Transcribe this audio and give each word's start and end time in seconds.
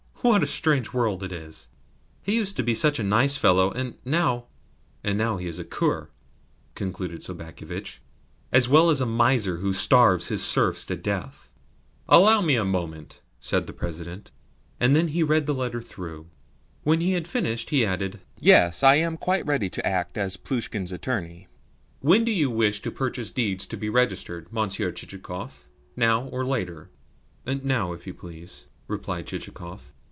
What 0.23 0.43
a 0.43 0.47
strange 0.47 0.93
world 0.93 1.23
it 1.23 1.31
is! 1.31 1.67
He 2.21 2.35
used 2.35 2.55
to 2.57 2.61
be 2.63 2.75
such 2.75 2.99
a 2.99 3.03
nice 3.03 3.37
fellow, 3.37 3.71
and 3.71 3.95
now" 4.05 4.45
"And 5.03 5.17
now 5.17 5.37
he 5.37 5.47
is 5.47 5.57
a 5.57 5.63
cur," 5.63 6.11
concluded 6.75 7.23
Sobakevitch, 7.23 8.01
"as 8.51 8.69
well 8.69 8.91
as 8.91 9.01
a 9.01 9.07
miser 9.07 9.57
who 9.57 9.73
starves 9.73 10.27
his 10.27 10.43
serfs 10.43 10.85
to 10.85 10.95
death." 10.95 11.49
"Allow 12.07 12.41
me 12.41 12.55
a 12.55 12.63
moment," 12.63 13.19
said 13.39 13.65
the 13.65 13.73
President. 13.73 14.29
Then 14.77 15.07
he 15.07 15.23
read 15.23 15.47
the 15.47 15.55
letter 15.55 15.81
through. 15.81 16.27
When 16.83 17.01
he 17.01 17.13
had 17.13 17.27
finished 17.27 17.71
he 17.71 17.83
added: 17.83 18.19
"Yes, 18.39 18.83
I 18.83 18.97
am 18.97 19.17
quite 19.17 19.43
ready 19.47 19.71
to 19.71 19.87
act 19.87 20.19
as 20.19 20.37
Plushkin's 20.37 20.91
attorney. 20.91 21.47
When 22.01 22.23
do 22.25 22.31
you 22.31 22.51
wish 22.51 22.79
the 22.83 22.91
purchase 22.91 23.31
deeds 23.31 23.65
to 23.65 23.75
be 23.75 23.89
registered, 23.89 24.53
Monsieur 24.53 24.91
Chichikov 24.91 25.67
now 25.95 26.27
or 26.27 26.45
later?" 26.45 26.91
"Now, 27.47 27.93
if 27.93 28.05
you 28.05 28.13
please," 28.13 28.67
replied 28.87 29.25
Chichikov. 29.25 29.91